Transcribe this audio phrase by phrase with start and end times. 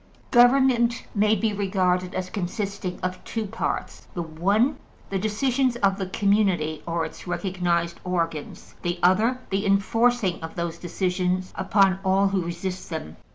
[0.31, 4.77] Government may be regarded as consisting of two parts: the one,
[5.11, 10.79] the decisions of the community or its recognized organs; the other, the enforcing of those
[10.79, 13.17] decisions upon all who resist them.